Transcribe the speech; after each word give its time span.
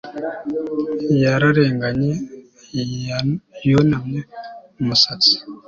Yararenganye 1.21 2.11
yunamye 3.69 4.19
umusatsi 4.81 5.35